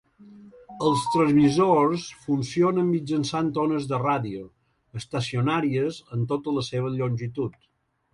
Els 0.85 1.01
transmissors 1.15 2.05
funcionen 2.21 2.89
mitjançant 2.93 3.51
ones 3.65 3.85
de 3.91 3.99
ràdio 4.05 4.47
estacionàries 5.01 6.01
en 6.17 6.25
tota 6.33 6.55
la 6.57 6.65
seva 6.71 6.91
longitud. 6.95 7.61